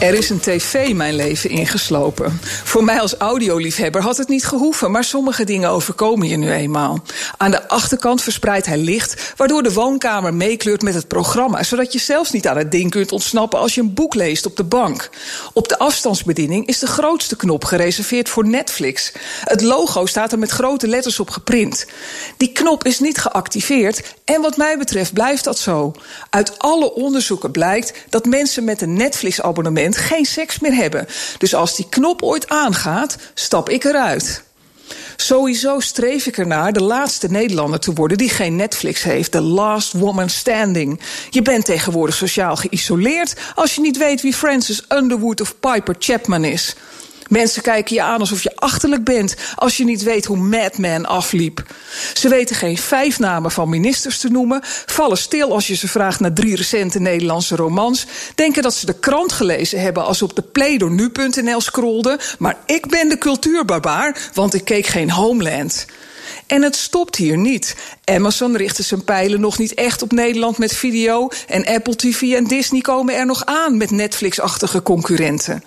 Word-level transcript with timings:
Er 0.00 0.14
is 0.14 0.30
een 0.30 0.40
tv 0.40 0.94
mijn 0.94 1.14
leven 1.14 1.50
ingeslopen. 1.50 2.40
Voor 2.42 2.84
mij 2.84 3.00
als 3.00 3.14
audioliefhebber 3.14 4.02
had 4.02 4.16
het 4.16 4.28
niet 4.28 4.44
gehoeven, 4.44 4.90
maar 4.90 5.04
sommige 5.04 5.44
dingen 5.44 5.70
overkomen 5.70 6.28
je 6.28 6.36
nu 6.36 6.50
eenmaal. 6.50 7.02
Aan 7.36 7.50
de 7.50 7.68
achterkant 7.68 8.22
verspreidt 8.22 8.66
hij 8.66 8.78
licht, 8.78 9.32
waardoor 9.36 9.62
de 9.62 9.72
woonkamer 9.72 10.34
meekleurt 10.34 10.82
met 10.82 10.94
het 10.94 11.08
programma, 11.08 11.62
zodat 11.62 11.92
je 11.92 11.98
zelfs 11.98 12.30
niet 12.30 12.46
aan 12.46 12.56
het 12.56 12.70
ding 12.70 12.90
kunt 12.90 13.12
ontsnappen 13.12 13.58
als 13.58 13.74
je 13.74 13.80
een 13.80 13.94
boek 13.94 14.14
leest 14.14 14.46
op 14.46 14.56
de 14.56 14.64
bank. 14.64 15.10
Op 15.52 15.68
de 15.68 15.78
afstandsbediening 15.78 16.66
is 16.66 16.78
de 16.78 16.86
grootste 16.86 17.36
knop 17.36 17.64
gereserveerd 17.64 18.28
voor 18.28 18.46
Netflix. 18.46 19.12
Het 19.44 19.62
logo 19.62 20.06
staat 20.06 20.32
er 20.32 20.38
met 20.38 20.50
grote 20.50 20.88
letters 20.88 21.20
op 21.20 21.30
geprint. 21.30 21.86
Die 22.36 22.52
knop 22.52 22.84
is 22.84 23.00
niet 23.00 23.18
geactiveerd 23.18 24.14
en 24.24 24.40
wat 24.40 24.56
mij 24.56 24.78
betreft 24.78 25.12
blijft 25.12 25.44
dat 25.44 25.58
zo. 25.58 25.92
Uit 26.30 26.58
alle 26.58 26.94
onderzoeken 26.94 27.50
blijkt 27.50 27.92
dat 28.08 28.24
mensen 28.24 28.64
met 28.64 28.82
een 28.82 28.94
Netflix-abonnement 28.94 29.84
geen 29.94 30.24
seks 30.24 30.58
meer 30.58 30.74
hebben. 30.74 31.06
Dus 31.38 31.54
als 31.54 31.76
die 31.76 31.88
knop 31.88 32.22
ooit 32.22 32.48
aangaat, 32.48 33.16
stap 33.34 33.68
ik 33.68 33.84
eruit. 33.84 34.44
Sowieso 35.16 35.80
streef 35.80 36.26
ik 36.26 36.38
ernaar 36.38 36.72
de 36.72 36.82
laatste 36.82 37.30
Nederlander 37.30 37.80
te 37.80 37.92
worden 37.92 38.18
die 38.18 38.28
geen 38.28 38.56
Netflix 38.56 39.02
heeft. 39.02 39.32
The 39.32 39.40
last 39.40 39.92
woman 39.92 40.28
standing. 40.28 41.00
Je 41.30 41.42
bent 41.42 41.64
tegenwoordig 41.64 42.14
sociaal 42.14 42.56
geïsoleerd 42.56 43.34
als 43.54 43.74
je 43.74 43.80
niet 43.80 43.96
weet 43.96 44.22
wie 44.22 44.34
Francis 44.34 44.84
Underwood 44.88 45.40
of 45.40 45.60
Piper 45.60 45.96
Chapman 45.98 46.44
is. 46.44 46.74
Mensen 47.28 47.62
kijken 47.62 47.94
je 47.94 48.02
aan 48.02 48.20
alsof 48.20 48.42
je 48.42 48.56
achterlijk 48.56 49.04
bent 49.04 49.34
als 49.54 49.76
je 49.76 49.84
niet 49.84 50.02
weet 50.02 50.24
hoe 50.24 50.36
Madman 50.36 51.06
afliep. 51.06 51.64
Ze 52.14 52.28
weten 52.28 52.56
geen 52.56 52.78
vijf 52.78 53.18
namen 53.18 53.50
van 53.50 53.68
ministers 53.68 54.18
te 54.18 54.28
noemen, 54.28 54.60
vallen 54.86 55.18
stil 55.18 55.52
als 55.52 55.66
je 55.66 55.74
ze 55.74 55.88
vraagt 55.88 56.20
naar 56.20 56.32
drie 56.32 56.56
recente 56.56 57.00
Nederlandse 57.00 57.56
romans, 57.56 58.06
denken 58.34 58.62
dat 58.62 58.74
ze 58.74 58.86
de 58.86 58.98
krant 58.98 59.32
gelezen 59.32 59.80
hebben 59.80 60.04
als 60.04 60.18
ze 60.18 60.24
op 60.24 60.36
de 60.36 60.42
playdoornu.nl 60.42 61.60
scrollden, 61.60 62.18
maar 62.38 62.56
ik 62.66 62.88
ben 62.88 63.08
de 63.08 63.18
cultuurbarbaar, 63.18 64.30
want 64.34 64.54
ik 64.54 64.64
keek 64.64 64.86
geen 64.86 65.10
Homeland. 65.10 65.86
En 66.46 66.62
het 66.62 66.76
stopt 66.76 67.16
hier 67.16 67.38
niet. 67.38 67.76
Amazon 68.04 68.56
richtte 68.56 68.82
zijn 68.82 69.04
pijlen 69.04 69.40
nog 69.40 69.58
niet 69.58 69.74
echt 69.74 70.02
op 70.02 70.12
Nederland 70.12 70.58
met 70.58 70.76
video. 70.76 71.28
En 71.46 71.66
Apple 71.66 71.96
TV 71.96 72.20
en 72.20 72.44
Disney 72.44 72.80
komen 72.80 73.14
er 73.14 73.26
nog 73.26 73.44
aan 73.44 73.76
met 73.76 73.90
Netflix-achtige 73.90 74.82
concurrenten. 74.82 75.64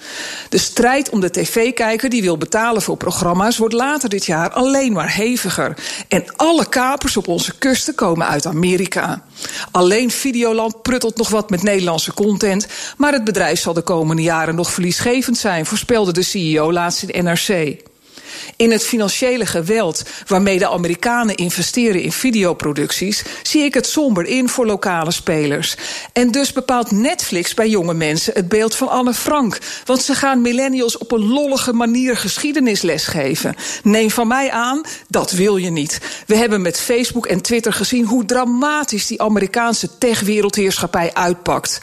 De 0.49 0.57
strijd 0.57 1.09
om 1.09 1.19
de 1.19 1.29
tv-kijker 1.29 2.09
die 2.09 2.21
wil 2.21 2.37
betalen 2.37 2.81
voor 2.81 2.97
programma's 2.97 3.57
wordt 3.57 3.73
later 3.73 4.09
dit 4.09 4.25
jaar 4.25 4.49
alleen 4.49 4.91
maar 4.91 5.15
heviger. 5.15 5.77
En 6.07 6.23
alle 6.35 6.69
kapers 6.69 7.17
op 7.17 7.27
onze 7.27 7.57
kusten 7.57 7.95
komen 7.95 8.27
uit 8.27 8.45
Amerika. 8.45 9.23
Alleen 9.71 10.11
Videoland 10.11 10.81
pruttelt 10.81 11.17
nog 11.17 11.29
wat 11.29 11.49
met 11.49 11.63
Nederlandse 11.63 12.13
content. 12.13 12.67
Maar 12.97 13.13
het 13.13 13.23
bedrijf 13.23 13.59
zal 13.59 13.73
de 13.73 13.81
komende 13.81 14.21
jaren 14.21 14.55
nog 14.55 14.71
verliesgevend 14.71 15.37
zijn, 15.37 15.65
voorspelde 15.65 16.13
de 16.13 16.23
CEO 16.23 16.71
laatst 16.71 17.03
in 17.03 17.23
NRC. 17.23 17.87
In 18.55 18.71
het 18.71 18.85
financiële 18.85 19.45
geweld 19.45 20.03
waarmee 20.27 20.59
de 20.59 20.69
Amerikanen 20.69 21.35
investeren 21.35 22.01
in 22.01 22.11
videoproducties, 22.11 23.23
zie 23.43 23.63
ik 23.63 23.73
het 23.73 23.87
somber 23.87 24.25
in 24.25 24.49
voor 24.49 24.65
lokale 24.65 25.11
spelers. 25.11 25.75
En 26.13 26.31
dus 26.31 26.53
bepaalt 26.53 26.91
Netflix 26.91 27.53
bij 27.53 27.69
jonge 27.69 27.93
mensen 27.93 28.33
het 28.33 28.47
beeld 28.47 28.75
van 28.75 28.89
Anne 28.89 29.13
Frank. 29.13 29.57
Want 29.85 30.01
ze 30.01 30.15
gaan 30.15 30.41
millennials 30.41 30.97
op 30.97 31.11
een 31.11 31.27
lollige 31.27 31.73
manier 31.73 32.17
geschiedenisles 32.17 33.05
geven. 33.05 33.55
Neem 33.83 34.11
van 34.11 34.27
mij 34.27 34.51
aan, 34.51 34.81
dat 35.07 35.31
wil 35.31 35.57
je 35.57 35.69
niet. 35.69 35.99
We 36.27 36.35
hebben 36.35 36.61
met 36.61 36.79
Facebook 36.79 37.25
en 37.25 37.41
Twitter 37.41 37.73
gezien 37.73 38.05
hoe 38.05 38.25
dramatisch 38.25 39.07
die 39.07 39.21
Amerikaanse 39.21 39.97
techwereldheerschappij 39.97 41.13
uitpakt. 41.13 41.81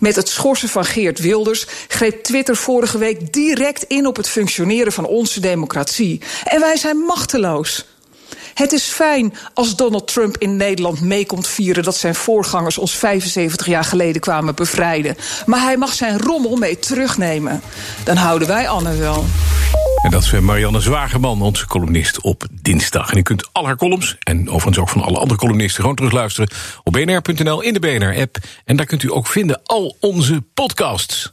Met 0.00 0.16
het 0.16 0.28
schorsen 0.28 0.68
van 0.68 0.84
Geert 0.84 1.18
Wilders 1.18 1.66
greep 1.88 2.22
Twitter 2.22 2.56
vorige 2.56 2.98
week 2.98 3.32
direct 3.32 3.82
in 3.82 4.06
op 4.06 4.16
het 4.16 4.28
functioneren 4.28 4.92
van 4.92 5.06
onze 5.06 5.40
democratie. 5.40 5.97
En 6.44 6.60
wij 6.60 6.76
zijn 6.76 6.96
machteloos. 6.96 7.84
Het 8.54 8.72
is 8.72 8.84
fijn 8.84 9.34
als 9.54 9.76
Donald 9.76 10.12
Trump 10.12 10.36
in 10.38 10.56
Nederland 10.56 11.00
mee 11.00 11.26
komt 11.26 11.48
vieren 11.48 11.82
dat 11.82 11.96
zijn 11.96 12.14
voorgangers 12.14 12.78
ons 12.78 12.94
75 12.94 13.66
jaar 13.66 13.84
geleden 13.84 14.20
kwamen 14.20 14.54
bevrijden. 14.54 15.16
Maar 15.46 15.60
hij 15.60 15.76
mag 15.76 15.92
zijn 15.92 16.18
rommel 16.18 16.56
mee 16.56 16.78
terugnemen. 16.78 17.60
Dan 18.04 18.16
houden 18.16 18.48
wij 18.48 18.68
Anne 18.68 18.96
wel. 18.96 19.24
En 20.02 20.10
dat 20.10 20.22
is 20.22 20.32
eh, 20.32 20.40
Marianne 20.40 20.80
Zwagerman, 20.80 21.42
onze 21.42 21.66
columnist 21.66 22.20
op 22.20 22.46
dinsdag. 22.50 23.10
En 23.10 23.18
u 23.18 23.22
kunt 23.22 23.48
al 23.52 23.66
haar 23.66 23.76
columns, 23.76 24.16
en 24.18 24.48
overigens 24.48 24.78
ook 24.78 24.88
van 24.88 25.02
alle 25.02 25.18
andere 25.18 25.40
columnisten... 25.40 25.80
gewoon 25.80 25.96
terugluisteren 25.96 26.50
op 26.84 26.92
bnr.nl 26.92 27.60
in 27.60 27.72
de 27.72 27.80
BNR-app. 27.80 28.36
En 28.64 28.76
daar 28.76 28.86
kunt 28.86 29.02
u 29.02 29.12
ook 29.12 29.26
vinden 29.26 29.60
al 29.64 29.96
onze 30.00 30.42
podcasts. 30.54 31.32